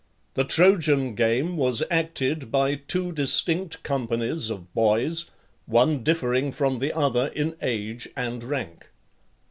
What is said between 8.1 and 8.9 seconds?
and rank.